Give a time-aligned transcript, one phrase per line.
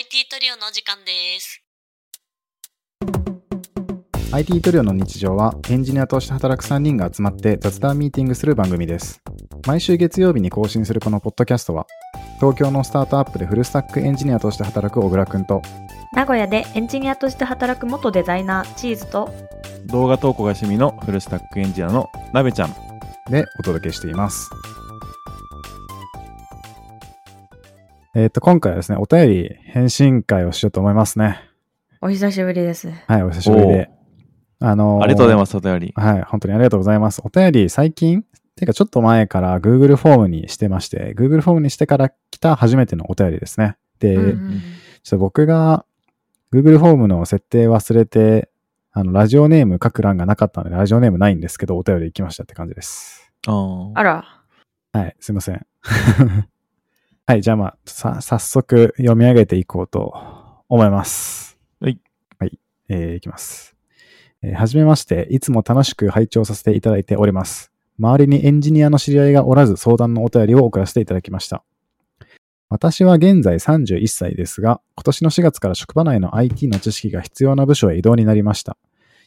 [0.00, 1.62] IT トリオのお時間です。
[4.32, 9.20] IT トリオの日常はエンジニアとして働く3人が集まって雑談ミーティングする番組です。
[9.66, 11.86] 毎週月曜日に更新するこのポッドキャストは、
[12.36, 15.60] 東京のスタートアップでフルスタックエンジニアとして働く小倉くんと、
[16.14, 19.30] 名古屋でエンジニアとして働く元デザイナーチーズと
[19.84, 22.74] 動画投稿が趣味のフルスタックエンジニアのなべちゃん。
[23.30, 24.48] でお届けしています。
[28.12, 31.48] えっ、と、今回はですね、お便り返信会をしようと思いますね。
[32.00, 32.90] お久しぶりです。
[33.06, 33.90] はい、お久しぶりで。
[34.58, 35.92] あのーありがとうございます、お便り。
[35.94, 37.22] はい、本当にありがとうございます。
[37.24, 38.24] お便り、最近、
[38.56, 43.76] てかちょっと前から Google フォームにしてまして、Google フォームにしてから来た初めてのお便りですね。
[44.00, 44.60] で、うんうちょっん
[45.10, 45.84] と僕が
[46.52, 48.50] Google フォームの設定忘れて、
[48.90, 53.32] あの、ラジオネーム書く欄がなかったので、ラジオネームないんですけど、お便り行きましたって感じです。
[53.94, 54.24] あら、
[54.92, 55.64] はい、すいません。
[57.30, 60.14] はい、じゃあまあ、さ、早速読み上げていこうと
[60.68, 61.56] 思います。
[61.80, 62.00] はい。
[62.40, 62.58] はい、
[62.88, 63.76] えー、いきます。
[64.42, 67.70] えーはじめまして、いつも楽しく拝聴させていただいております。
[68.00, 71.62] 周りにエンジニアの知り合いがおらず相談のお便りを送らせていただきました。
[72.68, 78.76] 私は現在31歳ですが、今年の4月から職場内の IT の知識が必要な部署へ移動になりました。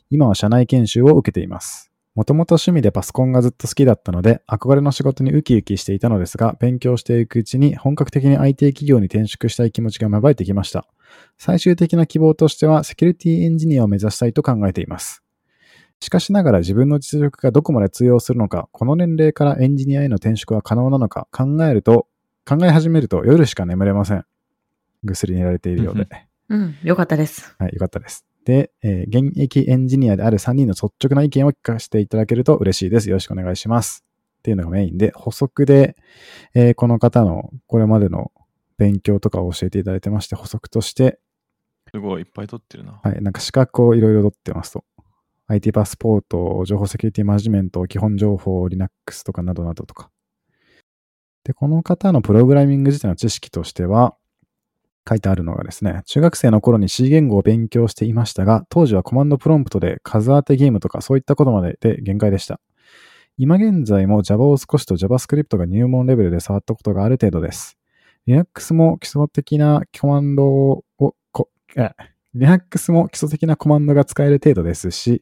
[0.10, 1.93] 今は社内研修を受けています。
[2.16, 10.86] もともと趣味でパソコンがずっと好きだったので、憧れの仕事にウキウキしていたのですが、勉強していくうちに本格的に IT 企業に転職したい気持ちが芽生えてきました。
[11.40, 15.24] 最終的な希望としては、セキュリティエンジニアを目指したいと考えています。
[16.02, 22.08] しかしながら自分の実力がどこまで通用するのか、この年齢からエンジニアへの転職は可能なのか考えると、
[22.46, 24.26] 考え始めると夜しか眠れません。
[25.04, 26.08] ぐっすり寝られているようで。
[26.50, 27.56] うん、よかったです。
[27.58, 28.26] はい、よかったです。
[28.46, 33.10] で、えー現役エンジニアである3人の率直な意見を聞かせていただけると嬉しいです。
[33.10, 34.04] よろしくお願いします。
[34.40, 35.96] っていうのがメインで、補足で、
[36.54, 38.32] えーこの方のこれまでの
[38.78, 41.20] 勉強とかを教えていただいてまして、補足として、
[41.94, 43.00] すごい、いっぱい取ってるな。
[43.04, 44.84] はい、なんか資格をいろいろ取ってますと。
[45.48, 50.10] IT パスポート、情報セキュリティマネジメント、基本情報、Linux とかなどなどとか。
[51.44, 54.16] で、この方のプログラミング自体の知識としては、
[55.08, 62.60] 書いてあるのがですね、中学生の頃に C 言語を勉強していましたが、当時はコマンドプロンプトで数当てゲームとかそういったことまでで限界でした。
[63.38, 67.78] 今現在も Java を少しと JavaScript が入門レベルで触ったことがある程度です。
[68.28, 70.84] Linux も基礎的なコマンドを、
[71.32, 71.90] こえ
[72.36, 75.22] Linux も基礎的なコマンドが使える程度ですし、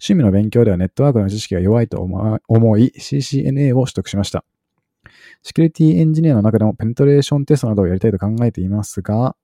[0.00, 4.44] 趣味の勉強ではネットワークの知識が弱いと思い CCNA を取得しました。
[5.42, 9.36] セキュリティエンジニアの中でもペネトレーションテストなどをやりたいと考えていますが、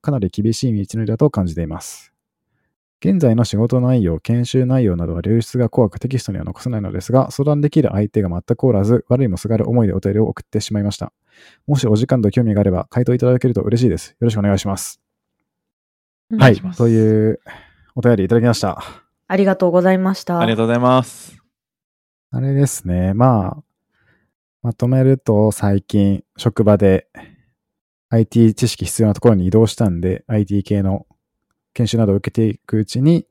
[0.00, 2.14] かなり厳しい道のりだと感じています。
[3.04, 11.12] 現在の仕事内容、研修内容などは流出が怖くテキストには残せないのですが、相談できる相手が全くおらず、悪いもすがる思いでお便りを送ってしまいました。
[11.66, 14.12] もしお時間と興味があれば、回答いただけると嬉しいです。
[14.12, 15.02] よろしくお願いします。
[16.48, 16.54] い。
[16.54, 17.40] しますという
[17.94, 18.82] お便りいただきました。
[19.28, 20.40] ありがとうございました。
[20.40, 21.36] ありがとうございます。
[22.30, 23.12] あれですね。
[23.12, 23.62] まあ、
[24.64, 27.06] まとめると最近職場で
[28.08, 31.06] IT 知識必要なところに移動したんで、IT 系の
[31.74, 33.26] 研修などを受けていくうちに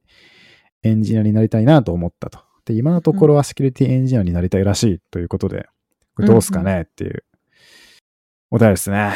[0.83, 2.37] エンジニアになりたいなと思ったと。
[2.65, 5.65] で、今のところはセキュリティエンジニアになりたいらしいということで、
[6.15, 7.23] これどうすかねっていう
[8.51, 9.15] お便りですね。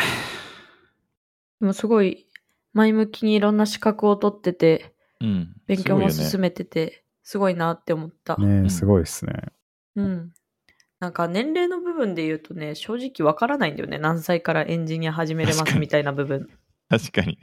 [1.59, 2.25] でもすごい
[2.73, 5.53] 前向きにいろんな資格を取ってて、うん。
[5.67, 8.37] 勉強も進めてて、すごいなって思った。
[8.37, 9.33] ねんすごいですね。
[9.95, 10.33] うん。
[10.99, 13.99] なんか年齢の部分で言うとね、正直わからないんだよね。
[13.99, 16.47] 何歳からエンジニア始めれますみたいな部分。
[16.89, 17.37] 確かに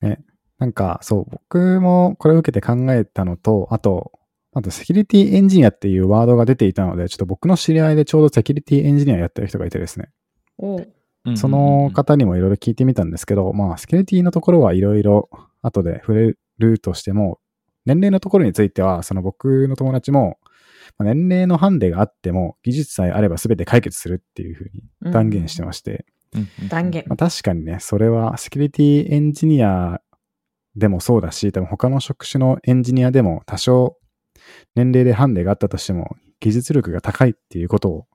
[0.00, 0.24] ね。
[0.58, 4.12] なんか、そう、僕もこれを受けて考えたのと、あと、
[4.52, 10.10] あとセキュリティエンジニアっていうワードが出ていたので、ちょっと僕の知り合いでちょうどセキュリティエンジニアやってる人がいてですね、
[10.56, 10.88] おう
[11.36, 15.28] その方にもいろいろ聞いてみたんですけど、まあ、セキュリティのところはいろいろ
[15.62, 17.38] 後で触れるとしても、
[17.84, 20.47] 年齢のところについては、その僕の友達も、まあ
[21.00, 24.70] 年齢のハンデがあっても、技術さえあれば全て解決するっていうふう
[25.04, 30.00] に断言してまして、うんうん断言まあ、確かにね、それはセキュリティエンジニア
[30.76, 33.96] でもそうだし、多分他の職種のエンジニアでも多少
[34.74, 38.06] 年齢でハンデがあったとしても、技術力が高いっていうことを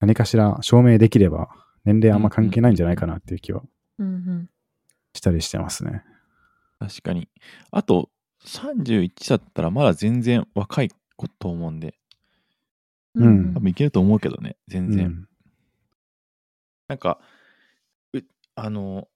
[0.00, 1.48] 何かしら証明できれば、
[1.84, 3.62] 年齢あんま関係ないんじゃないかなっていう気は。
[5.14, 6.02] したりしてますね。
[6.78, 7.28] 確かに。
[7.70, 8.10] あと、
[8.44, 10.90] 31だったらまだ全然若い
[11.38, 11.94] と思うんで、
[13.14, 15.06] うん多分いけると思うけどね、全然。
[15.06, 15.28] うん
[16.88, 17.18] なんか、
[18.12, 18.20] う
[18.54, 19.08] あの、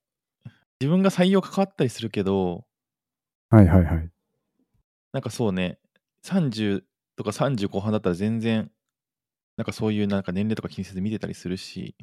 [0.81, 2.65] 自分が採用関わったりするけど、
[3.49, 4.11] はいはいはい。
[5.13, 5.79] なんかそうね、
[6.25, 8.73] 30とか30後半だったら全然、
[9.57, 11.95] なんかそういうなんか年齢とか気にせず見てたりするし、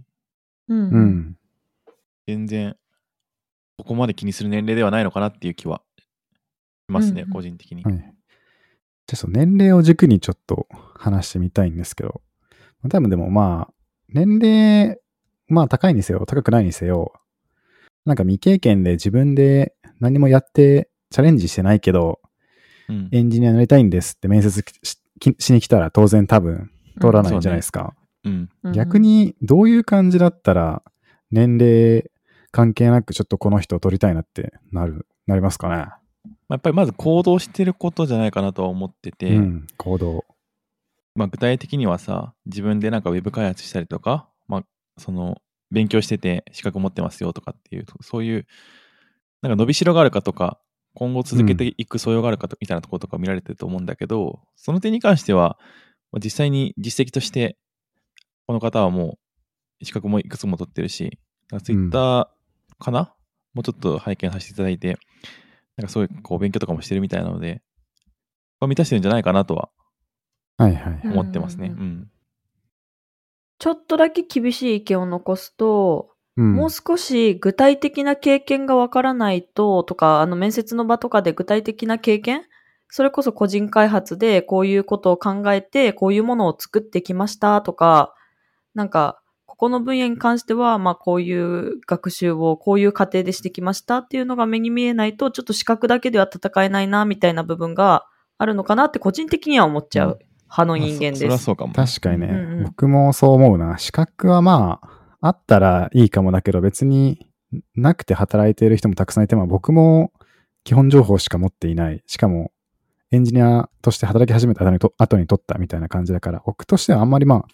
[0.69, 1.37] うんうん。
[2.27, 2.77] 全然、
[3.87, 7.83] こまで気にする年齢ではないのかなっていう気はしますね、うんうん個人的に。
[7.83, 8.16] はい。
[9.07, 12.21] じゃあ、そう、年齢を軸にちょっと話してみたいんですけど、
[12.89, 13.73] 多分でもまあ、
[14.09, 14.99] 年齢、
[15.47, 17.13] まあ高いにせよ、高くないにせよ、
[18.05, 22.19] なんか未経験で自分で何もやってチャレンジしてないけど、
[22.89, 24.63] うんエンジニアになりたいんですって面接
[25.39, 26.71] しに来たら当然多分
[27.01, 27.93] 通らないんじゃないですか。
[28.23, 28.49] うん。
[28.63, 30.83] うん逆、にどういう感じだったら
[31.31, 32.09] 年齢
[32.51, 35.87] 関係なくちょっとこの人を取りたいなってなる、なりますかね？
[36.49, 40.25] やっぱりまず行動してることじゃないかなとは思ってて、うん、行動。
[41.15, 44.63] まあ、具体的にはさ、自分でなんかウェブ開発したりとか、まあ、
[44.97, 45.41] その、
[45.71, 48.47] 勉強してて資格持ってますよとかっていう、そういう、
[49.41, 50.59] なんか伸びしろがあるかとか、
[50.93, 55.59] 今後続けていく素養があるかみたいなところとか見られてると思うんだけど、その点に関しては、
[56.23, 57.57] 実際に実績として、
[58.47, 59.17] この方はも
[59.81, 61.19] う資格もいくつも取ってるし、
[61.63, 62.27] ツイッター
[62.79, 63.13] かな、
[63.53, 64.97] もうちょっと拝見させていただいて、
[65.77, 67.61] なんかそういうこう勉強とかもしてるみたいなので、
[68.59, 69.69] これ満たしてるんじゃないかなとは
[70.57, 71.01] はいはい。
[71.05, 71.67] うん思ってますね。
[71.67, 72.11] ううんん。
[73.59, 82.43] ちょっとだけ厳しい意見を残すと、うんもう少し具体的な経験がわからないと、とか、あの面接の場とかで具体的な経験
[82.89, 88.13] それこそ個人開発でこういうことを考えて、こういうものを作ってきましたとか、
[88.73, 89.21] なんか、
[89.57, 98.05] ここの分野に関しては、まあこういう学習をこういう過程でしてきましたっていうのが目に見えないと、ちょっと資格だけでは戦えないな、みたいな部分が
[98.37, 101.23] あるのかなって個人的には思っちゃう派の人間まあそそです。
[101.23, 101.73] れはそうかも。
[101.73, 103.77] 確かにね、うんうん僕もそう思うな。
[103.79, 104.89] 資格はまあ、
[105.21, 107.27] あったらいいかもだけど、別に
[107.75, 110.11] なくて働いている人もたくさんいて、まあ僕も
[110.63, 112.03] 基本情報しか持っていない。
[112.05, 112.51] しかも、
[113.09, 117.45] エンジニアとして働き始めた後にと後に取ったみたいな感じだから、僕としてはあんまりまあ、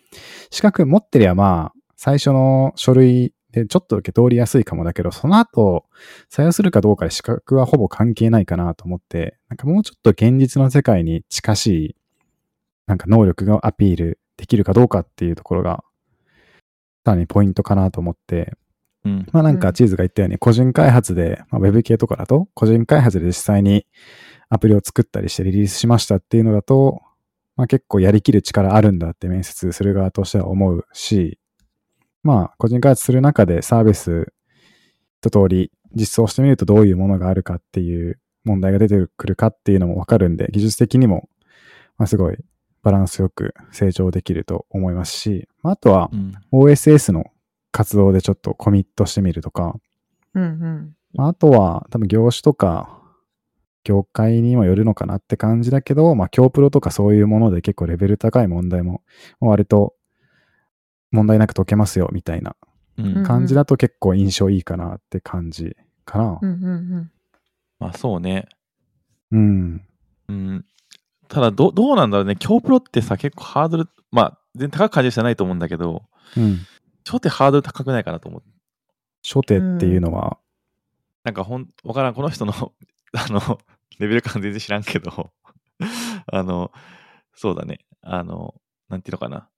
[0.49, 5.85] 資格持ってりゃまあ、最初の書類でちょっと受け取りやすいかもだけど、その後、
[6.29, 11.95] 採用するかどうかで資格はほぼ関係ないかなと思って、なんかもうちょっと現実の世界に近しい、
[12.87, 15.85] なんか能力がアピールできるかどうかっていうところが、
[17.05, 18.51] さらにポイントかなと思って、
[19.05, 19.25] うん。
[19.31, 23.87] まあなんかチーズが言ったように、個人開発で、まあ、ウェブ系とかだと、個人開発で実際に
[24.49, 27.01] アプリを作ったりしてリリースしましたっていうのだと、
[27.55, 31.39] まあ結構やりきる力あるんだって面接する側としては思うし、
[32.23, 34.33] まあ個人開発する中でサービス
[35.21, 41.29] 一通り実装してみるとどういうものがあるかっていう問題が出てくるかっていうのもわかるんで、技術的にも、
[41.97, 42.37] まあすごい
[42.81, 46.33] バランスよく成長できると思いますし、まああとはうん。
[46.51, 47.25] OSS の
[47.71, 49.75] 活動でちょっとコミットしてみるとか、
[50.33, 50.95] うんうん。
[51.13, 52.99] まああとは多分業種とか
[53.83, 59.01] 業界にもよるのかなって感じだけど、まあ教プロとかそういうもので結構レベル高い問題も
[59.39, 59.93] 割と
[61.13, 62.55] 問題なく解けますよみたいな
[62.97, 63.23] うん。
[63.23, 66.45] 感じだと結構印象いいかなって感じかなう。
[66.45, 67.11] んうんうん。
[67.79, 68.47] まあそうね。
[69.31, 69.85] うん。
[70.27, 70.65] うん。
[71.27, 72.35] ただど、どうなんだろうね。
[72.35, 76.03] 京プロってさ、結構ハードル、まあ、全然高く感じる人はないと思うんだけど、
[76.35, 76.59] うん。
[77.03, 78.43] ちょっとハードル高くないかなと思う。
[79.23, 80.37] 初手っていうのは、
[81.23, 82.53] なんかほん、わからん、この人の、
[83.13, 83.59] あの、
[83.99, 85.31] レベル感全然知らんけど、
[86.31, 86.71] あの、
[87.33, 87.79] そうだね。
[88.01, 88.55] あの、
[88.89, 89.49] なんていうのかな。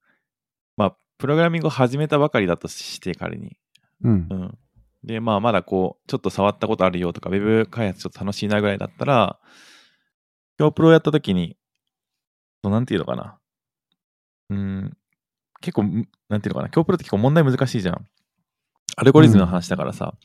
[0.77, 3.57] まあ、プログラミングを始めたばかりだとして、仮に。
[4.03, 4.35] うんう。
[4.35, 4.57] ん。
[5.03, 9.39] で、まあ、まだこう、ちょっと触ったことあるよとか、ウェブ開発ちょっと楽しいなぐらいだったら、
[10.59, 11.57] 今日プロやった時に、
[12.63, 13.37] なんていうのかな。
[14.49, 14.97] うん、
[15.61, 16.71] 結構、んなんていうのかな。
[16.73, 18.05] 今日プロって結構問題難しいじゃん。
[18.97, 20.15] アルゴリズムの話だからさ、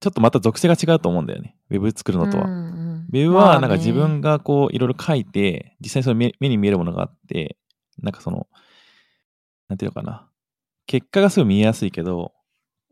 [0.00, 1.56] ちょっとまた属性が違うと思うんだよね。
[1.70, 2.44] ウェブ作るのとは。
[2.44, 7.56] うんうんウェブまあねはなんか自分がこういろいろ書いて、実際にその目目に見えるものがあって、
[8.02, 8.46] なんかその、
[9.68, 10.28] なんていうのかな。
[10.86, 12.32] 結果がすごい見えやすいけど、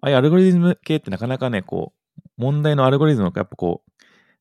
[0.01, 3.91] ああいうアルゴリズム系ってなかなかね、こう、問題のアルゴリズムがやっぱこう、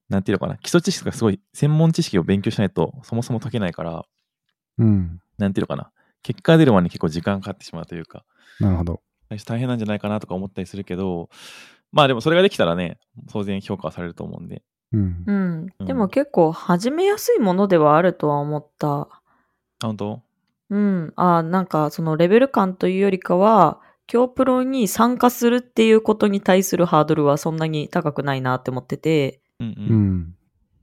[0.10, 0.58] なんていうのかな。
[0.58, 4.06] 基礎知識がすごい専門知識を勉強しないとそもそも解けないから、
[4.78, 5.22] うん。
[5.38, 5.92] なんていうのかな。
[6.22, 8.24] 結果が出るまでに結構時間かかってしまうというか、
[8.60, 9.02] なるほど。
[9.30, 11.30] 最初大変なんじゃないかなとか思ったりするけど、
[11.92, 13.00] まあでもそれができたらね、
[13.32, 14.64] 当然評価はされると思うんで。
[14.92, 15.24] うん。
[15.26, 15.68] うん。
[15.80, 19.02] うんでも結構始めやすいものではあるとは思った。
[19.02, 19.22] あ、
[19.82, 20.22] 本当？
[20.70, 21.14] うん。
[21.16, 23.80] あなんかそのレベル感というよりかは、
[24.12, 29.76] 今日プロに参加するっていうことに対するハードルはそんなに高くないなって思ってて、うんう。
[29.78, 30.36] うんん。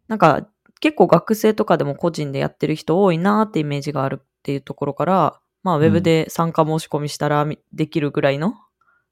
[0.09, 0.47] なんか
[0.81, 8.55] 結構学生とかでも個人でやってる人多いなってイメージがあるっていうところから、まあウェブで参加申し込みしたらみできるぐらいの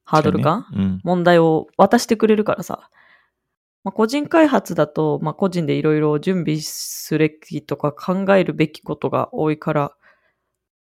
[0.03, 2.89] ハードルかにね問題を渡してくれるからさ。
[3.83, 9.95] まあ、個人開発だと、まあ、個人でいろいろ準備すべきとか考えるべきことが多いから、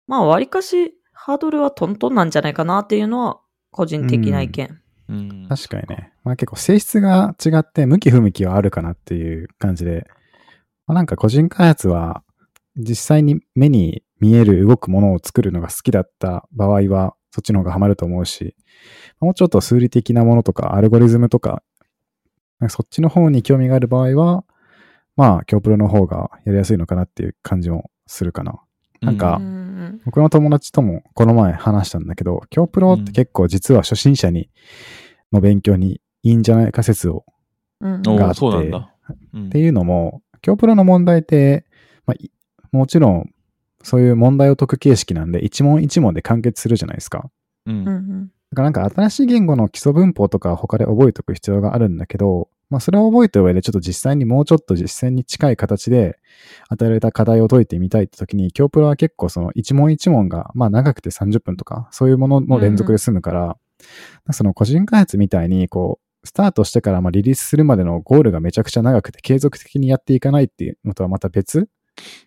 [0.07, 4.81] まあ、割かしハードルはトントンなんじゃないかなっていうのは個人的な意見。
[5.09, 5.17] うん。
[5.17, 5.31] うん。
[5.31, 6.13] うん確かにね。
[6.25, 10.07] まあ結構性質が違って向き不向きはあるかなっていう感じで、
[10.87, 12.23] まあ、なんか個人開発は
[12.77, 18.57] 実際に目に見える動くものを作るのが好きだった場合はそっちの方がハマると思うし、
[19.21, 21.63] もうちょっと数理的なものとかアルゴリズムとか、
[22.59, 24.45] なんかそっちの方に興味がある場合は、
[25.17, 28.61] まあ、京プロの方がやりやすいのかなっていう感じもするかな。
[29.01, 29.66] なんかうんうん
[30.05, 34.51] 僕の友達ともこの前話したんだけど、京プロって結構実は初心者に
[35.33, 37.25] の勉強にいいんじゃないか説を。
[37.81, 38.93] うんがあってそうなんだ。
[39.35, 41.65] うんっていうのも、京プロの問題って、
[42.07, 42.31] まあ、い
[42.73, 43.31] もちろん
[43.83, 47.31] そういう問題を解く形式なんで、一問一問で完結するじゃないですか。
[47.67, 56.19] うんだからなんか新しい言語の基礎文法とか他で覚えておく必要があるんだけど、まあそれを覚えた上でちょっと実際にもうちょっと実践に近い形で
[56.69, 63.59] 与えられた課題を解いてみたいって時に、京プロは結構その一問一問がまあ長くて30分とかそういうものの連続で済むから、
[64.33, 71.69] その個人開発みたいにこう、スタートしてからまあリリースするまでのゴールがめちゃくちゃ長くて継続的にやっていかないっていうのとはまた別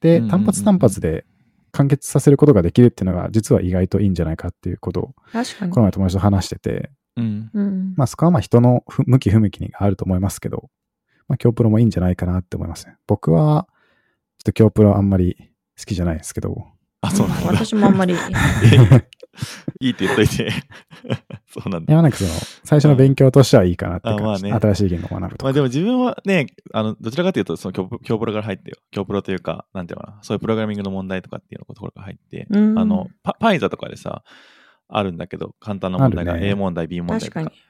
[0.01, 0.29] でうんうんうんうん。
[0.29, 1.25] 単発単発で
[1.71, 10.69] 完結させることができるっていうのが実は意外といいんじゃないかっていうことを確かにこの前友達と話してて、うんうんまあそこはまあ人の不向き不向きにあると思いますけど、
[11.27, 12.95] まあ京プロもいいんじゃないかなって思いますね。
[13.07, 13.67] 僕は、
[14.37, 15.35] ちょっと京プロあんまり
[15.77, 16.67] 好きじゃないですけど、
[17.01, 17.47] あ、そうなんだ。
[17.51, 18.13] 私もあんまり。
[19.79, 20.51] いいって言っといて。
[21.61, 21.93] そうなんだ。
[21.93, 22.29] いやなんかその、
[22.63, 25.43] 最初の勉強としてはいいかなっていう感じ、あまあね新しい言語を学ぶとか。
[25.45, 28.77] まあでも自分はね、あの、どちらかというと、その京京プロから入ってよ。
[28.91, 34.23] 京プロというか、なんていうのかな、そういうプログラミングの問題とかっていうのところが入って、うんあの、パパイザとかでさ、
[34.87, 37.43] あるんだけど、簡単な問題が A 問題、B 問題とか。
[37.43, 37.69] 確かに。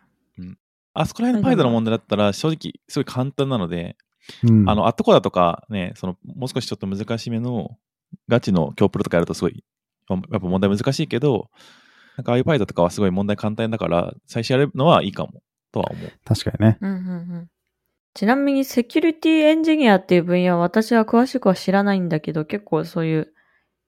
[0.94, 3.96] あそこら辺のパイザの問題だったら、正直、すごい簡単なので、
[4.44, 7.78] うん、あの、アットコダとかね、その、もう少しちょっと難しめの、
[8.28, 9.64] ガチの京プロとかやるとすごい、
[10.10, 11.50] やっぱ問題難しいけど、
[12.20, 16.12] なんかああいうパイザとかはすごい問題簡単だから、最初やるのはいいかも、とは思う。
[16.26, 16.78] 確かにね。
[16.82, 17.00] うんうんう
[17.38, 17.50] ん
[18.16, 23.34] ちなみにセキュリティエンジニアっていう分野は私は詳しくは知らないんだけど、結構そういう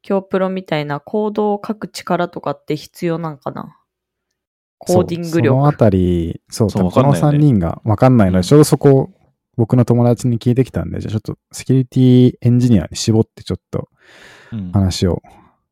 [0.03, 3.75] 強プロみたいなコードを書く力とかって必要なんかな？
[4.77, 5.77] コーディングそうそのあ力。
[5.77, 9.09] たり、そう、そうこのわかんないよね3人がわかんないので、うんちょうどそこを
[9.57, 13.89] 僕の友達に聞いてきたんで、じゃあちょっとセキュリティエンジニアに絞ってちょっと
[14.53, 14.71] うん。
[14.71, 15.21] 話を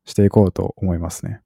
[0.05, 1.41] していこうと思いますね。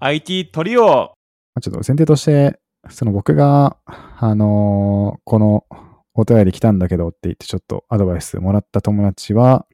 [0.00, 1.12] IT トリオま
[1.56, 5.66] あちょっと前提として、その僕が、あのーこの
[6.14, 9.66] お便り来たんだけどって言ってちょっとアドバイスもらった友達は、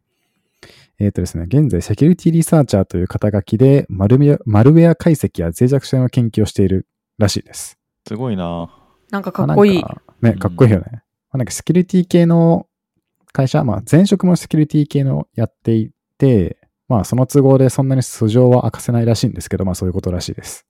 [0.98, 7.78] えっ、とですね、現在セキュリティリサーチャーという肩書きでマルウェアマルウェア解析や脆弱性の研究をしているらしいです。
[8.06, 8.70] すごいな
[9.10, 10.84] なんかかっこいいかね、かっこいいよね。
[10.90, 11.00] ま
[11.32, 12.66] あ、なんかセキュリティ系の
[13.32, 20.66] 会社、まあ前職もセキュリティ系のやっていて、まあその都合でそんなに素性は明かせないらしいんですけど、まあそういうことらしいです。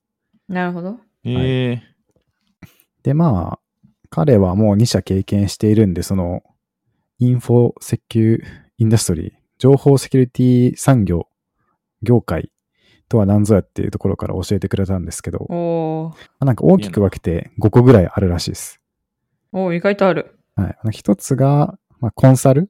[0.47, 0.97] なるほど。
[1.23, 1.97] ええ
[3.03, 3.59] で、まあ、
[4.09, 6.43] 彼はもう2社経験しているんで、その、
[7.19, 8.39] インフォセキュ
[8.77, 11.27] インダストリー、情報セキュリティ産業、
[12.01, 12.51] 業界
[13.09, 18.81] とは何ぞやっていうところから教えてくれたんですけど、まおなんか大きく分けて5個ぐらいあるらしいです。
[19.53, 20.37] おー意外とある。
[20.55, 20.77] はい。
[20.91, 22.69] 一つが、まあ、コンサル。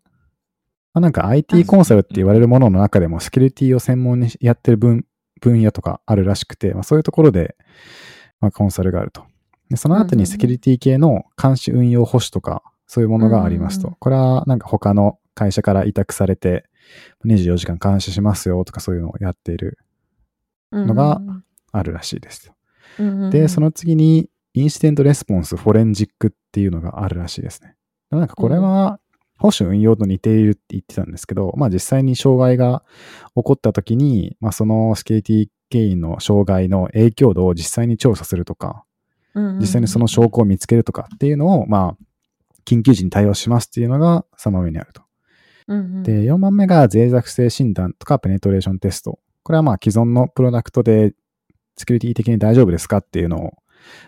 [0.97, 5.05] まあ、なんか IT コンサルって言われるものの中でも、セキュリティを専門にやってる分
[5.39, 7.55] 分野とかあるらしくて、まあ、そういうところで、
[8.39, 9.23] まあ、コンサルがあると。
[9.69, 13.95] でその後にセキュリティ系の監視運用保守とか、そういうものがありますと。
[13.99, 16.65] これはなんか他の会社から委託されて、
[17.25, 19.77] 24時間監視しますよとかそういうのをやっている、
[20.71, 21.21] のが
[21.71, 22.51] あるらしいです。
[23.29, 27.75] で、その次に、インシデントレスポンスフォレンジックっていうのがあるらしいですね。
[28.09, 28.99] なんかこれは、
[29.37, 32.83] 保守運用と似ているって言ってたんですけど、まあ実際に障害が
[33.35, 38.83] 起こった時に、まあそのティ経緯の障害の影響度を実際に調査するとか、
[39.59, 42.03] 実際にその証拠を見つけるとかっていうのを、まあ、
[42.65, 45.03] 緊急時に対応しますっていうのが3番目にあると。
[45.67, 49.19] うんうんで、4番目が脆弱性診断とかペネトレーションテスト。
[49.43, 51.13] これはまあ既存のプロダクトで
[51.75, 53.53] セキュリティ的に大丈夫ですかっていうのを、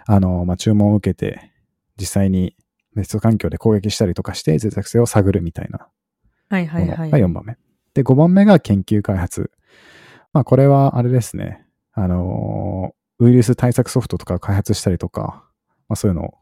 [0.08, 1.52] あの、まあ注文を受けて、
[1.98, 2.56] 実際に
[3.00, 5.88] ネット環境で攻撃したりとかして脆弱性を探るみたいな
[6.50, 7.22] はいはものがいはい。
[7.22, 7.58] 4番目。
[7.94, 9.52] で、5番目が研究開発。
[10.34, 11.66] まあこれはあれですね。
[11.94, 15.44] あの、ウイルス対策ソフトとかを開発したりとか、
[15.88, 16.34] まあそういうのを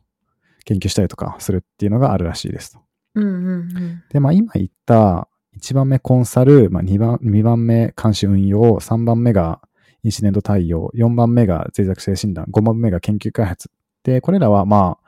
[0.65, 2.79] 研究したりとかするっていうのがあるらしいですと。
[3.15, 4.03] うんうんうん。
[4.09, 9.61] で、まあ今言った1番目コンサル、まあ2番 ,2 番目監視運用、3番目が
[10.03, 13.69] インシデント対応、4番目が脆弱性診断、5番目が研究開発。
[14.03, 15.07] で、これらはまあ、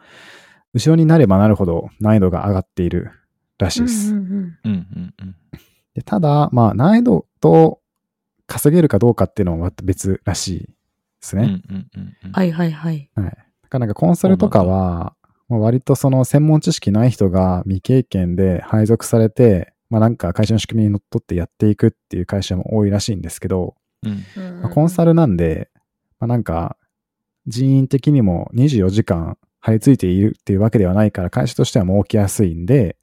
[0.73, 3.11] 後ろになればなるほど難易度が上がっている
[3.57, 4.13] らしいです。
[4.13, 5.35] うんうんうんうんうん。
[5.93, 7.81] でただ、まあ難易度と
[8.47, 10.67] 稼げるかどうかっていうのはまた別らしいで
[11.21, 11.43] すね。
[11.43, 12.31] うんうんうんうん。
[12.31, 13.09] はいはいはい。
[13.15, 13.25] はい。
[13.25, 13.37] だか
[13.73, 15.15] らなんかコンサルとかは、
[15.47, 23.75] まあ割とその専門知識ない人が未経験で配属されて、まあなんか会社の仕組みにのっとってやっていくっていう会社も多いらしいんですけど、
[24.73, 25.69] コンサルなんで、
[26.19, 26.77] まあなんか
[27.47, 32.97] 人員的にも24時間張り付いているっていうわけではないから会社としては儲けやすいんで、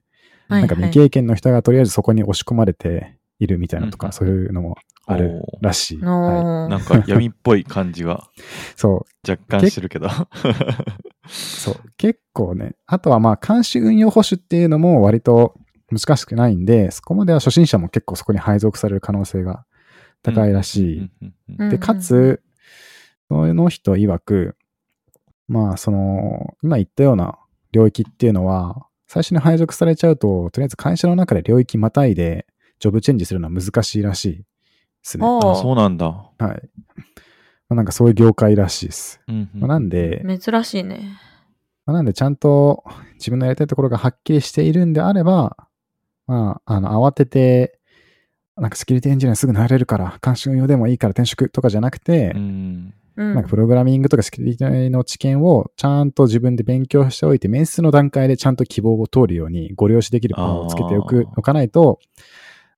[0.48, 6.00] はいなんか未経験の人がとりあえずそこに押し込まれているみたいなとか、うんそういうのもあるらしい。
[6.00, 8.28] はい、のなんか闇っぽい感じが
[8.76, 10.08] そう、若干してるけど。
[11.28, 11.74] そう。
[11.96, 12.74] 結構ね。
[12.86, 15.54] あとはまあ、監視運用保守っていうのも割と
[15.90, 19.64] 難しくないんで、そこまでは初心者も結構そこに配属される可能性が
[20.22, 21.10] 高いらしい。
[21.58, 22.42] うんで、かつ、
[23.28, 24.56] その人曰く、
[25.48, 27.38] まあ、その、今言ったような
[27.72, 32.46] 領域っていうのは、最初に配属されちゃうと、とりあえず会社の中で領域またいで、
[32.78, 34.44] ジョブチェンジするのは難しいらしいで
[35.02, 35.26] すね。
[35.26, 36.06] あはあ、そうなんだ。
[36.48, 36.68] い。
[37.68, 39.20] まあ、なんかそういう業界らしいです。
[39.28, 41.18] うんうんまあ、なんで、珍しいね。
[41.86, 42.84] まあなんでちゃんと
[43.14, 45.56] 自分のやりたいところがはっきりしているんであれば、
[46.26, 47.78] まあ、あの、慌てて、
[48.56, 53.34] なんかセキュリティエンジニアにすぐなれるから、監視運用でもいいから転職とかじゃなくて、うんうん。
[53.34, 62.00] なんかプログラミングとかセキュリティの知見をちゃんと自分で勉強しておいて、面接の段階でちゃんと希望を通るようにご了承できるパンをつけておくおかないと、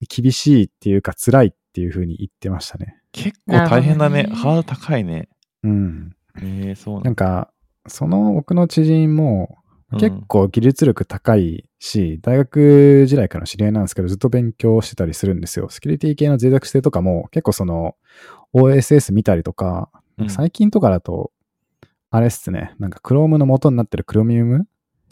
[0.09, 2.97] 厳しいっていうか辛いっていうふうに言ってましたね。
[3.13, 4.25] 結構大変だね。
[4.25, 5.29] ねハード高いね。
[5.63, 6.13] うん。
[6.41, 7.09] ええそうなんだ。
[7.09, 7.51] なんか、
[7.87, 15.71] その僕の知人もうん結構技術力高いし、大学時代からの知り合いなんですけど、ずっと勉強してたりするんですよ。
[15.71, 17.97] セキュリティ系の脆弱性とかも結構その
[18.55, 21.31] OSS 見たりとか、うん最近とかだと、
[22.11, 24.65] あれっすね、なんか Chrome の元になってる Chromium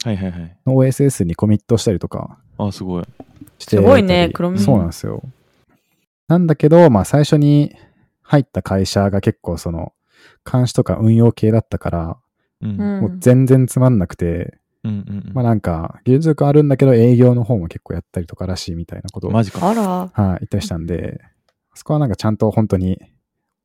[0.03, 0.57] はいはいはい。
[0.65, 3.03] の OSS にコミットしたりとかあ、すごい。
[3.57, 5.23] してすごいね Chromium そうなんですよ。
[6.27, 7.73] なんだけど、まあ最初に
[8.21, 9.93] 入った会社が結構その
[10.49, 12.17] 監視とか運用系だったから、
[12.61, 12.69] うん。
[12.69, 19.69] うんもう全然つまんなくて、うんうんまあなんか、技術力あるんだけど営業の方も結構やったりとからしいみたいなことを、はい、マジか。
[19.69, 20.11] あら。
[20.15, 21.21] 言ったりしたんで、
[21.73, 22.99] そこはなんかちゃんと本当に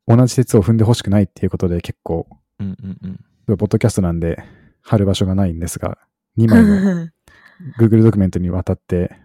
[0.06, 2.26] 同じ鉄を踏んでほしくないっていうことで結構、
[2.58, 3.56] うんうんうん。
[3.56, 4.42] ポッドキャストなんで
[4.82, 5.98] 貼る場所がないんですが、
[6.38, 7.08] 2枚の
[7.78, 9.16] Google ドキュメントにわたって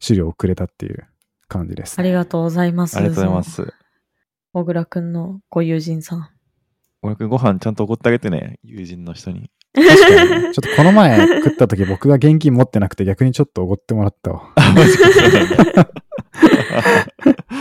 [0.00, 1.06] 資料をくれたっていう
[1.48, 2.96] 感じです、ありがとうございます。
[2.96, 3.42] ありがとうございま。
[3.42, 3.72] す。
[4.52, 6.28] 小倉くんのご友人さん。
[7.02, 9.50] 俺くんご飯ちゃんとおごってあげてね、友人の人に。
[9.76, 14.52] 確かにねちょっとこの前食った時僕が現金持ってなくて逆にちょっとおごってもらったわ。
[14.56, 15.92] あ、マジか、そうなんだ。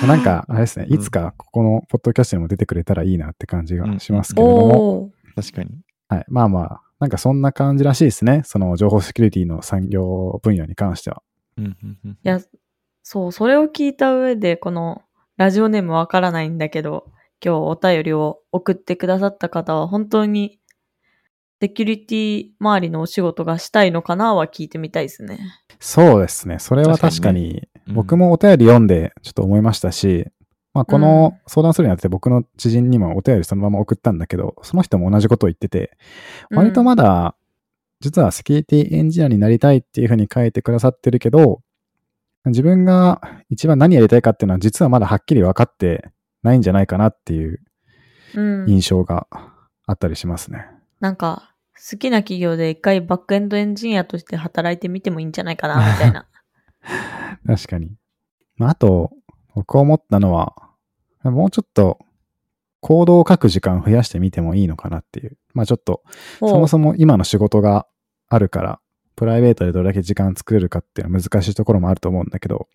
[0.07, 5.11] なんか、あれですね、うんいつかここのポッドキャストにも出てくれたらいいなって感じがしますけれども。
[5.35, 5.71] 確かに。
[6.07, 6.25] はい。
[6.27, 8.41] まあまあ、なんかそんな感じらしいですね。
[8.45, 11.21] その情報セキュリティの産業分野に関しては。
[11.57, 12.11] うんうんうん。
[12.11, 12.39] いや、
[13.03, 15.01] そう、それを聞いた上で、この
[15.37, 17.05] ラジオネームわからないんだけど、
[17.43, 20.59] 今日お便りを送ってくださった方は本当に
[21.65, 25.39] セキュリティ周りのお仕事がしたいのかなは聞いてみたいですね。
[25.79, 26.59] そうですね。
[26.59, 30.27] それは確かに僕もお便り読んでちょっと思いましたし、
[30.75, 35.97] まあこの相談するにあたって僕の知人にもお便りそのまま送ったんだけど、その人も同じことを言ってて、
[36.51, 37.35] 割とまだ、
[37.99, 41.61] 実はセキュリティエンジニアになりたいっていうふうに書いてくださってるけど、
[42.45, 46.11] 自分が一番何やりたいかっていうのは実はまだはっきり分かって
[46.43, 47.59] ないんじゃないかなっていう
[48.35, 49.27] うん、印象が
[49.85, 50.65] あったりしますね。
[50.99, 56.27] なんか、好きな企業で一回バックエンドエンジニアとして働いてみてもいいんじゃないかな、みたいな。
[57.45, 57.95] 確かに。
[58.55, 59.11] まあ、あと、
[59.53, 60.55] 僕思ったのは、
[61.23, 61.99] もうちょっと
[62.85, 65.39] コードを書く時間増やしてみてもいいのかなっていう。
[65.55, 66.03] まあちょっと、
[66.39, 67.87] そもそも今の仕事が
[68.29, 68.79] あるから、
[69.15, 72.67] プライベートでどれだけ時間作れるかっていうのは難しいところもあると思うんだけど、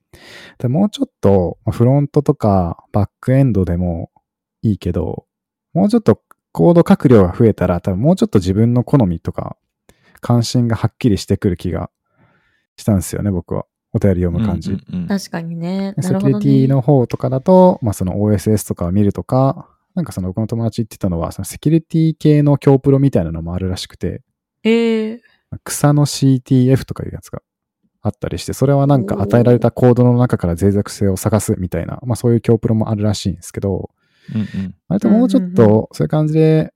[0.59, 4.11] でもうちょっとまあフロントとかバックエンドでも
[4.63, 5.27] いいけど、
[5.75, 6.21] もうちょっと
[6.53, 9.57] コード書く量が増えたら、多分もうちょっと自分の好みとか
[10.21, 11.91] 関心がはっきりしてくる気が
[12.77, 13.67] したんですよね、僕は。
[13.93, 14.73] お便り読む感じ。
[14.73, 15.95] うんうんうん確かにね。
[15.97, 16.27] なセキュ。
[16.29, 24.23] リティの方とかだと、まあその OSS とかを見るとか、なんかその僕の友達言ってたのは、そのセキュリティ系の強プロみたいなのもあるらしくて、
[24.63, 25.23] ええ
[25.65, 27.43] 草の CTF とかいうやつが
[28.03, 33.91] あったりして、それはなんか与えられたコードの中から脆弱性を探すみたいな、まあそういう強プロもあるらしいんですけど、
[34.35, 36.73] うんうん割ともうちょっうんうんとそういう感じで、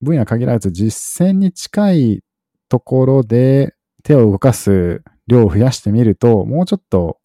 [0.00, 2.24] 分野限らず実践に近い
[2.68, 7.18] ところで手を動かす量を増やしてみると、もうちょっと、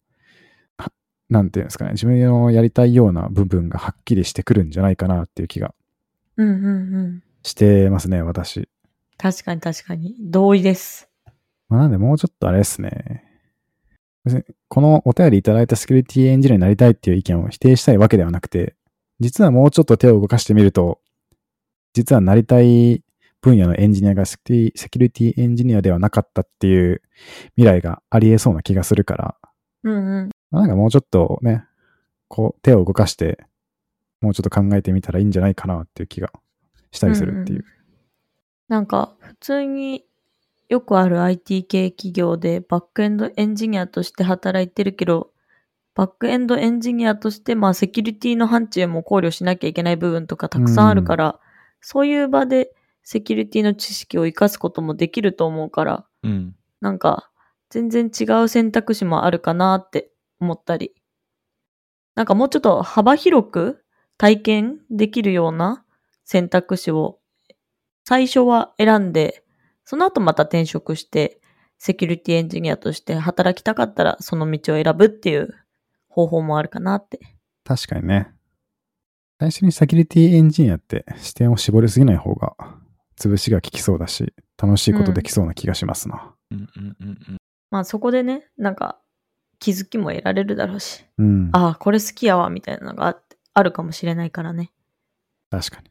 [0.76, 0.92] は
[1.28, 5.74] なんていうんですかね、自分のやりたいような部分がはっきりしてくるんじゃないかなっていう気が
[6.36, 7.22] うんうんうん。
[7.42, 8.68] してますね、私。
[9.18, 10.14] 確かに確かに。
[10.20, 11.08] 同意です。
[11.68, 13.24] まあ、なんでもうちょっとあれですね。
[14.24, 18.74] 別にこのお便りいただいたセキュリティエンジニアになりたいっていう意見を否定したいわけではなくて、
[19.20, 21.00] 実はもうちょっと手を動かしてみると、
[21.92, 23.02] 実はなりたい
[23.40, 27.02] 分野のエンジニアがセキュリティエンジニアではなかったっていう
[27.56, 29.36] 未来がありえそうな気がするから、
[29.84, 30.30] うんうん。
[30.50, 31.64] まあなんかもうちょっとね、
[32.28, 33.38] こう手を動かして、
[34.20, 36.32] もうちょっと考えてみたらいいんじゃないかなっていう気が
[36.90, 37.64] したりするっていう。
[38.68, 40.04] なんか、普通に
[40.68, 45.30] よくある IT 系企業でバックエンドエンジニアとして働いてるけど、
[45.98, 51.40] バックエンドエンジニアとして、まあ、セキュリティの範疇も考慮しなきゃいけない部分とかたくさんあるから、
[51.80, 56.54] そういう場でセキュリティの知識を活かすこともできると思うから、うん。
[56.80, 57.32] なんか、
[57.68, 60.94] 全然違う選択肢もあるかなって思ったり。
[62.14, 63.84] なんかもうちょっと幅広く
[64.18, 65.84] 体験できるような
[66.24, 67.18] 選択肢を
[68.04, 69.42] 最初は選んで、
[69.84, 71.40] その後また転職して、
[71.76, 75.56] セキュリティエンジニアとして働きたかったらその道を選ぶっていう
[76.18, 77.20] 方法もあるかなって。
[77.62, 78.32] 確かにね。
[79.38, 82.56] 最初にセキュリティエンジニアって視点を絞りすぎない方が
[83.16, 86.34] 潰しが効きそうだし、楽しいことできそうな気がしますな。
[86.50, 87.36] うんうんうんうん。
[87.70, 88.98] まあそこでね、なんか
[89.60, 91.50] 気づきも得られるだろうし、うん。
[91.52, 93.22] ああ、これ好きやわみたいなのがあ
[93.54, 94.72] あるかもしれないからね。
[95.50, 95.90] 確かに。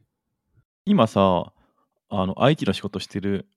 [0.84, 1.54] 今さ、
[2.10, 3.48] あの、IT の仕事してるって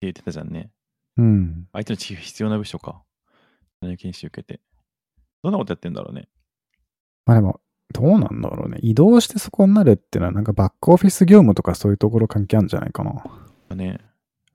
[0.00, 0.70] 言ってたじゃんね。
[1.16, 1.68] うん。
[1.72, 3.04] IT の知識が必要な部署か。
[3.80, 4.60] 何研修受けて。
[5.46, 6.28] どんなことやってんだろうね。
[7.24, 7.60] まあでも、
[7.92, 8.78] どうなんだろうね。
[8.82, 13.76] 移動してそこになるっていうのはなんかバックオフィス業務とかそういうところ関係あるんじゃないかな。
[13.76, 14.00] ね。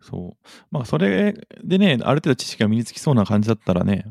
[0.01, 0.47] そう。
[0.69, 4.05] まあ、それでね、ある程度知識が身につきそうな感じだったらね、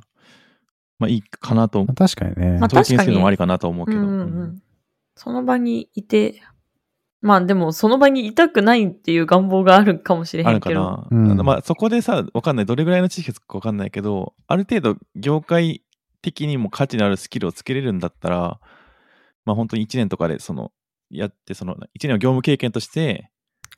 [0.98, 2.58] まあいいかなと、まあ確かにね。
[2.58, 3.98] まあ体験するのもありかなと思うけど。
[3.98, 4.62] うんうんうん
[5.16, 6.40] その場にいて、
[7.20, 10.74] まあでもその場にいたくないっていう願望があるかもしれあへんけど。
[10.74, 11.30] るかな。
[11.30, 12.64] うんまあ、そこでさ、わかんない。
[12.66, 15.82] どれぐらいの知識がつくかわかんないけど、ある程度、業界
[16.22, 18.60] 的にも価値のあるスキルをつけれるんだったら、
[19.44, 20.72] まあ、本当に1年とかで、その、
[21.10, 23.30] やって、その、1年の業務経験として、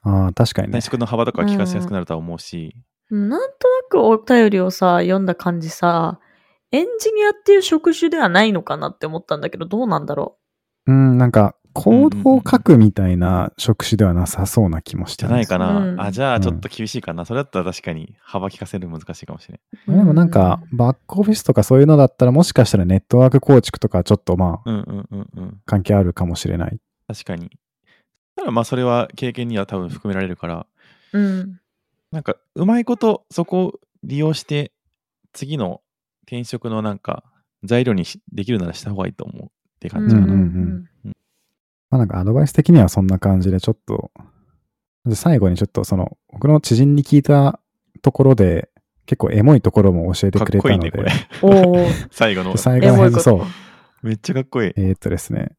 [0.02, 0.80] ああ、確かにね転。
[0.80, 2.76] 職の幅とか聞かせやすくなるとは思うし、
[3.10, 6.18] なんとなくお便りをさ、読んだ感じさ、
[6.72, 10.38] エンジニアっていう職種ではないのかなって思ったんだけど、どうなんだろ
[10.86, 15.78] うん、なんか、コードを書くみたいな職種ではなさそうな気もしてじゃないかな。
[15.78, 17.24] うんあ、じゃあ、ちょっと厳しいかな。
[17.24, 19.92] それだったら確かに幅利かせるの難しいかもしれう。
[19.92, 24.74] でもなんか、バックオフィスとかそういうのだったらもしかしたらネットワーク構築とかちょっとまあん。
[24.74, 25.60] うんうんうんうん。
[25.64, 26.78] 関係あるかもしれない。
[27.06, 27.50] 確かに。
[28.36, 30.66] ただまあ、それは経験には多分含められるから、
[31.12, 31.60] うん。
[32.10, 34.72] なんか、うまいことそこを利用して、
[35.32, 35.80] 次の
[36.22, 37.24] 転職のなんか、
[37.64, 39.48] 材料にしできるならした方がいいと思うっ
[39.80, 40.26] て感じかな。
[40.26, 40.88] うんうんうん
[41.92, 44.10] まあなんかアドバイス的にはそんな感じでちょっと、
[45.04, 47.60] で最後にちょっとその、僕の知人に聞いた
[48.00, 48.70] ところで、
[49.04, 51.52] 結構エモいところも教えてかっくれたので、こいいね、これ。
[51.74, 52.58] おー 最後ので。
[52.58, 53.40] 最後の辺そう、
[54.02, 54.72] めっちゃかっこいい。
[54.74, 55.50] えーっとですね。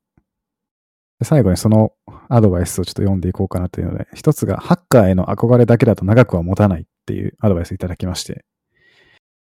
[1.19, 1.93] で最後にその
[2.29, 8.43] アドバイスをちょっと読んでいこうかなというので、一つが、ハッカーへの憧れだけだと長くは持たないっていうアドバイスいただきまして、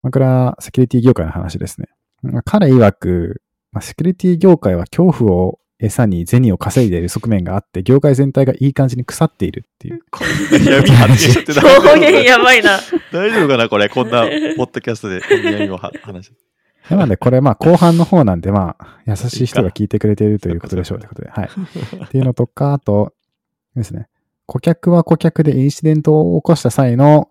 [0.03, 1.87] まあこれはセキュリティ業界の話ですね。
[2.21, 10.01] まあ彼曰く、まあ、セキュリティ業界は恐怖を餌に銭を稼いでいる側面があって、業界全体がいい感じに腐っているっていう。
[10.09, 12.79] こんな闇発言しちゃって大丈夫表現やばいな。
[13.11, 14.23] 大丈夫かなこれ、こんな、
[14.57, 16.95] ポッドキャストで闇をは話して。
[16.95, 21.49] なので、これまあ後半の方なんで、まあ、優しい人が聞いてくれているということでしょうということで、はい。
[22.05, 23.13] っていうのとか、あと、
[23.75, 24.07] ですね。
[24.45, 27.29] 顧客は顧客でインシデントを起こした際の、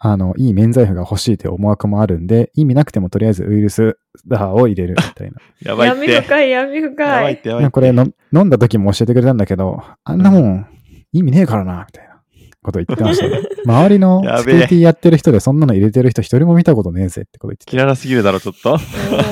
[0.00, 5.38] あの、いい免罪符が欲しいという思惑もあるんで、意味なくてもとりあえずウイルスダーを入れるみたいな。
[5.60, 6.12] やばいって。
[6.12, 7.42] 闇深い、闇や深いばいっ。
[7.42, 7.70] て、やばいって。
[7.72, 10.66] これの飲んだ時も教えてくれたんだけど、あんなもん
[11.12, 12.20] 意味ねえからな、みたいな
[12.62, 13.40] こと言ってましたね。
[13.66, 17.70] 周りのセキュリティやってる人でそんなの入れてる人一人も見たことねえぜってこと言ってて。
[17.70, 18.74] キララすぎるだろ、ちょっと。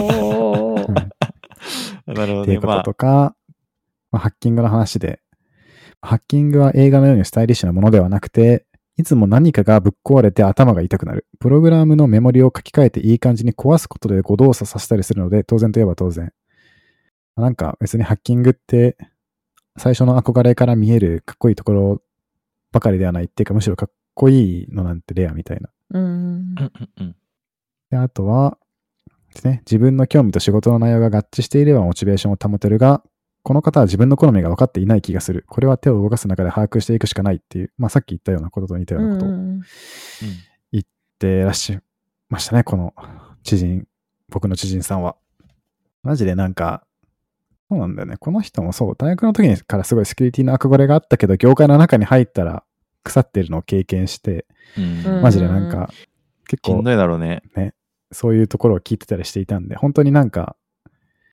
[0.02, 0.94] おー
[2.12, 2.42] なるほどね。
[2.42, 3.36] っていうことまあとか、
[4.10, 5.20] まあ、ハッキングの話で、
[6.00, 8.65] ハッキングは映画のようにスタイリッシュなものではなくて、
[8.98, 11.26] いつも何かがぶっ壊れて頭が痛くなる。
[11.38, 16.32] プログラムのメモリを書き換えていい感じに壊すことで誤動作させたりするので、当然といえば当然。
[17.36, 18.96] なんか別にハッキングって、
[19.76, 22.02] 最初の憧れから見えるかっこいいところ
[22.72, 25.68] ばかりではないっていうか、むしろかっこいいのなんてレアみたいな。
[25.90, 26.54] うん。
[27.90, 28.56] で、あとは、
[29.34, 33.02] ですね、自分の興味と仕事の内容が合致していればモチベーションを保てるが、
[33.46, 35.44] この方は自分の好みが分かっていない気がする。
[35.46, 39.60] これは手を動かす中で把握していくしかないっていう、まあさっき言ったようなことと似たようなことを言うん
[40.80, 40.84] っ
[41.16, 41.80] てらっしゃい
[42.28, 42.92] ましたね、この
[43.44, 43.86] 知人、
[44.30, 45.14] 僕の知人さんは。
[46.02, 46.84] マジでなんか、
[47.70, 48.16] そうなんだよね。
[48.16, 52.64] この人もそう、大学の時にからすごいセキュリティの憧れがあったけど、業界の中に入ったら
[53.04, 54.44] 腐ってるのを経験して、
[55.22, 55.88] マジでなんか、
[56.48, 57.42] 結構しんどいだろうね。
[58.10, 60.56] そういうところを聞いてたりしていたんで、本当になんか、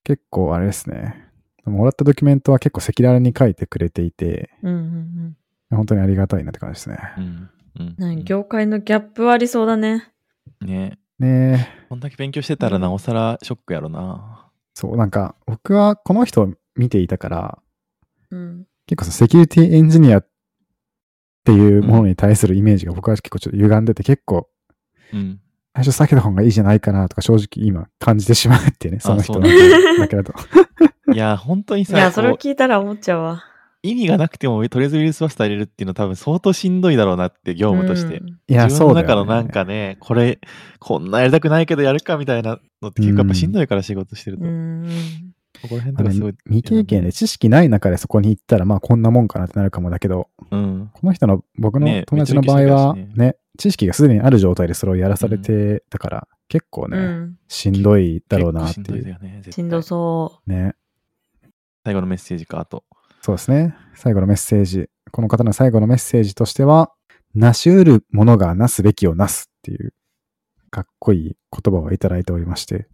[0.04, 1.33] 結構あれですね。
[1.70, 5.36] もらったドキュメントは結構赤裸々に書いてくれていて、うんうん
[5.70, 6.98] 本当にありがたいなって感じですね。
[7.18, 7.50] うん。
[7.98, 8.24] うん。
[8.24, 10.12] 業界のギャップありそうだね。
[10.60, 11.86] ねねえ。
[11.88, 14.50] こんだけ勉強してたらなおさらショックやろな。
[14.74, 17.58] そう、なんか、僕はこの人を見ていたから、
[18.30, 18.66] うん。
[18.86, 20.28] 結構さセキュリティエンジニアっ
[21.44, 24.48] ていうものに対するイメージが僕は結構ちょっと歪んでて、結構、
[25.12, 25.40] うん。
[25.74, 29.40] 最初避けた方がいいじゃないかなとか正直今感じてしまうっていうね、その人の
[29.98, 30.34] だけだと。
[31.12, 33.44] いや、本当にさ、いや、それを聞いたら思っちゃうわ。
[33.84, 38.18] 意味がなくてもとりあえずウイルスバスター入れるっていうのは多分相当しんどいだろうなって業務として。
[38.18, 39.14] うんいや、自分のそうだよ、ね。
[39.14, 40.38] 中のなんかね、これ、
[40.80, 44.44] こんなやりたくないけどやるかみたいなのって結構やっぱしんどいから仕事してると。
[44.44, 44.88] うん。
[45.62, 46.34] ここら辺とかすごい。
[46.46, 50.90] 未経験で知識ない中でそこに行ったら、まあこんなもんかなってなるかもだけど、うん。
[50.94, 57.36] この人の、僕のね友達の場合は、めっちゃ受けしてたしね、知識がすでにある状態でそれをやらされてたから、結構ね、うん。
[57.48, 59.42] しんどいだろうなって結構しんどいよね。
[59.50, 60.74] しんどそね。
[61.84, 62.84] 最後のメッセージか、あと。
[63.20, 63.76] そうですね。
[63.94, 64.88] 最後のメッセージ。
[65.12, 66.92] この方の最後のメッセージとしては、
[67.34, 69.92] なし得るものがなすべきをなすっていう、
[70.70, 72.88] かっこいい言葉をいただいておりまして。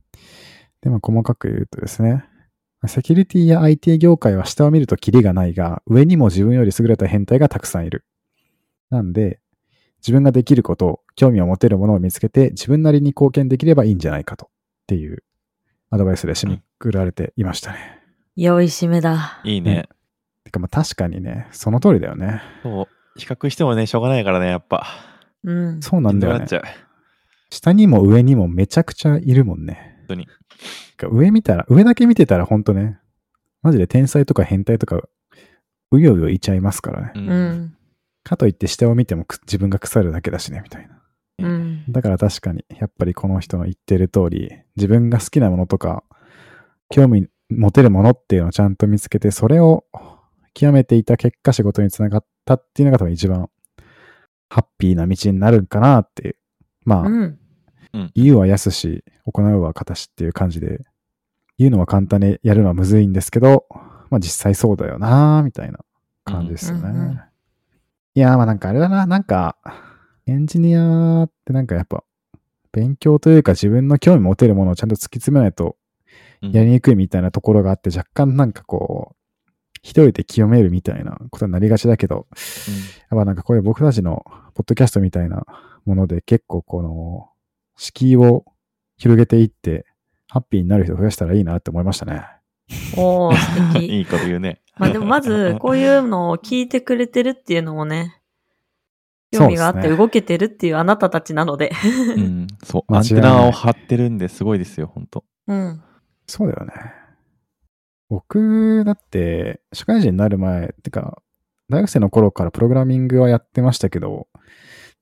[0.81, 2.25] で、まあ、細かく言うとですね、
[2.87, 8.05] セキュリティや IT 業界は下を見るとキリがないが、上にも自分より優れた変態がたくさんいる。
[8.89, 9.41] なんで、
[9.99, 14.47] 自分ができること、興味を持てるものを見つけて、自分なりに貢献できればいいんじゃないかと。
[14.47, 14.49] っ
[14.87, 15.23] ていう
[15.91, 18.00] アドバイスで締めくくられていましたね。
[18.41, 18.47] う。
[18.47, 19.41] 良い締めだ。
[19.45, 19.89] いいね。
[20.45, 22.43] てかまあ確かにね、その通りだよね。
[22.63, 22.89] そう。
[23.19, 24.87] 比較してもね、しょうがないからね、やっぱ。
[25.45, 25.83] うん。
[25.83, 26.57] そうなんだよねなっち。
[26.57, 26.63] ゃう。
[27.51, 29.97] 下にも上にもめちゃくちゃいるもんね。
[29.99, 30.27] 本当に。
[30.27, 30.33] て
[30.97, 32.99] か上見たら、上だけ見てたらほんとね、
[33.63, 35.03] マジで天才とか変態とか、
[35.93, 37.13] うようよいちゃいますからね。
[37.15, 37.19] う。
[37.19, 37.77] うんん。
[38.23, 41.01] かといって下を見てもく自分が腐るだけだしね、みたいな。
[41.39, 41.85] うん。
[41.89, 46.05] だから確かに、やっぱりこの人の言ってる通り、自分が好きなものとか、
[46.91, 49.85] 興味持てるものっていうのをちゃんと見つけて、それを
[50.55, 53.49] 極めていた結果仕事につながったっていうのが多分一番
[54.49, 56.37] ハッピーな道になるかなっていう。
[56.85, 57.39] まあ、うん。
[58.15, 60.81] 言うは安し、行うは形っていう感じで、
[61.59, 63.67] 言うのは簡単にやるのはむずいんですけど、
[64.11, 65.81] まあ実際そうだよなみたいな
[66.25, 66.89] 感じですよね。
[66.89, 67.21] うんうんうん
[68.13, 69.57] いやーまあなんかあれだな、なんか、
[70.27, 72.03] エンジニアってなんかやっぱ、
[72.73, 75.75] 勉強というか自分の興味持てるものをちゃんと突き詰めないとうん
[76.43, 79.17] やりにくいみたいなところがあって、若干なんかこう、
[79.83, 82.27] 一人で清めるみたいなことになりがちだけど、
[83.11, 84.25] やっぱなんかこういう僕たちの
[84.55, 85.45] ポッドキャストみたいな
[85.87, 87.31] もので結構この
[87.77, 88.45] 敷居を
[88.99, 89.87] 広げていって
[90.29, 92.23] ハッピーになる人を増やしたらいいなって思いましたね。
[92.97, 93.87] おー、素うん敵。
[93.97, 94.61] いいこと言うね。
[94.77, 98.21] まあでもまず、こういうのを聞いてくれてるっていうのもね、
[99.33, 101.73] 興味があって動けてるっていうあなたたちなので。
[102.17, 102.47] うん。
[102.63, 102.93] そう。
[102.93, 105.83] 間違いないアンテナを張ってるんですごいですよ、本当うん。
[106.31, 106.73] そうだよね。
[108.09, 111.23] 僕だって社会人になる前、てか
[111.69, 114.29] 大学生の頃からプログラミングはやってましたけど、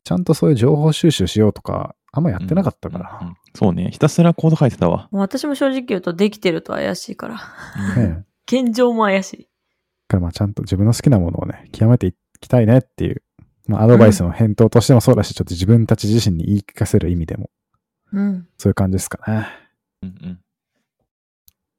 [0.05, 3.19] ちゃんとそういう情報収集しようとかあんまやってなかったから。
[3.21, 3.91] うんうんそうね。
[3.91, 5.09] ひたすらコード書いてたわ。
[5.11, 7.41] もう私も正直言うとできてると怪しいから。
[7.97, 9.43] うんね 現状も怪しい。
[9.43, 9.47] だ
[10.09, 13.23] からまあちゃんと自分の好きなものをね、極めていきたいねっていう、
[13.67, 17.51] まあアドバイスの返答としてもそうだし、ちょっと自分たち自身に言い聞かせる意味でも、
[18.13, 18.49] うん。
[18.57, 19.49] そういう感じですかね。
[20.03, 20.41] うんうん。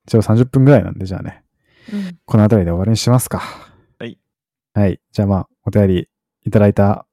[0.10, 1.44] 一応30分ぐらいなんで、じゃあね、
[1.94, 2.18] うん。
[2.26, 3.44] この辺りで終わりにしますか。
[4.00, 4.18] はい。
[4.74, 5.00] はい。
[5.12, 6.10] じゃあまあ、お便り
[6.46, 7.06] いただいた、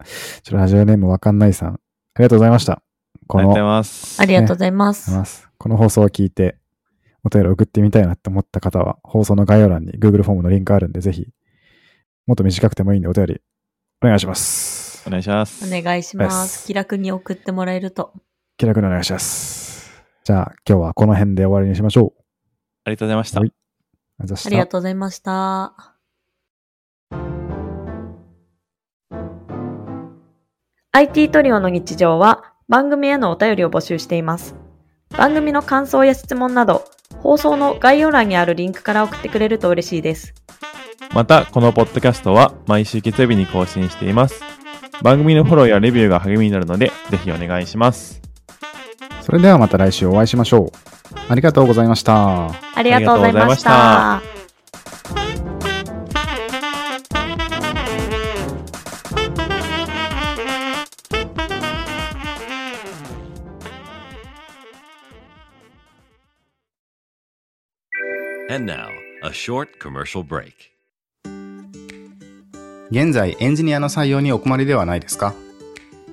[0.43, 1.79] ちょっとラジオネームわかんないさん、あ
[2.19, 2.83] りがとうございました。
[3.27, 4.23] この、ありがとうございます。
[4.23, 5.49] ありがとうございます。
[5.59, 6.57] この放送を聞いて、
[7.23, 11.27] お便り送ってみたいなって思った方は、放送の概要欄に Google フォームのリンクあるんで、ぜひ、
[12.27, 13.43] もっと短くてもいいんで、お便り、
[14.03, 15.05] お願いします。
[15.07, 15.67] お願いします。
[15.67, 16.25] お願いしま。
[16.25, 18.15] です気楽に送ってもらえると。
[18.57, 20.03] 気楽にお願いします。
[20.25, 22.26] じゃあ、今日はこの辺で終わりにしましょう。
[22.87, 23.47] ありがとうございましたは。
[23.47, 23.53] い
[24.21, 25.97] ありがとうございましたありがとうございました。
[30.93, 34.55] IT トリオの日常は番組へのお便りを募集しています。
[35.11, 36.85] 番組の感想や質問など、
[37.19, 40.33] 放送の概要欄にあるリンクから送ってくれると嬉しいです。
[41.13, 44.41] また、このポッドキャストは毎週月曜日に更新しています。
[45.03, 48.23] 番組のフォローやレビューが励みになるので、ぜひお願いします。
[49.23, 50.96] それではまた来週お会いしましょう。
[51.29, 52.51] ありがとうございました。
[52.75, 54.37] ありがとうございましあた。
[68.49, 68.89] And now,
[69.23, 70.53] a short commercial break.
[72.91, 75.35] 現在エンジニアの採用にお困りではないですか？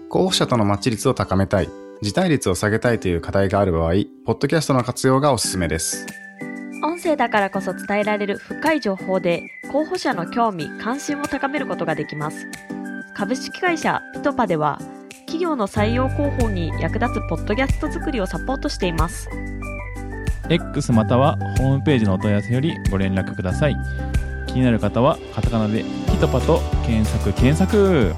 [0.10, 1.70] 候補者とのマッチ率を高めたい、
[2.04, 3.94] 辞退率を下げたいという課題がある場合、
[4.26, 6.06] ポッドキャストの活用がおすすめです。
[6.84, 12.46] 音声だからこそ伝えられる深い情報で候補者の興味・関心を高めることができます。
[13.16, 14.80] 株式会社ピトパでは、
[15.20, 19.30] 企業の採用広報に役立つポッドキャスト作りをサポートしています。
[20.50, 23.78] X またはホームページのお問い合わせよりご連絡ください。
[24.48, 28.14] 気になる方はカタカナでピトパと検索検索